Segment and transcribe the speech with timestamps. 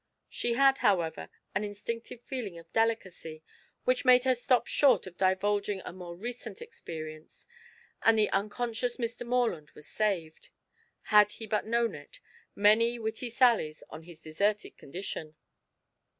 [0.31, 3.43] She had, however, an instinctive feeling of delicacy
[3.83, 7.45] which made her stop short of divulging a more recent experience,
[8.01, 9.27] and the unconscious Mr.
[9.27, 10.49] Morland was saved,
[11.13, 12.19] had he but known it,
[12.55, 15.35] many witty sallies on his deserted condition.